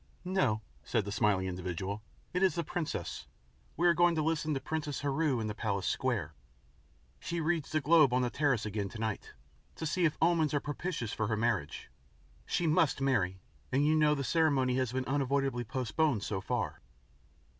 [0.25, 2.01] "No," said that smiling individual,
[2.33, 3.27] "it is the princess.
[3.77, 6.33] We are going to listen to Princess Heru in the palace square.
[7.19, 9.33] She reads the globe on the terrace again tonight,
[9.75, 11.91] to see if omens are propitious for her marriage.
[12.47, 13.41] She MUST marry,
[13.71, 16.81] and you know the ceremony has been unavoidably postponed so far."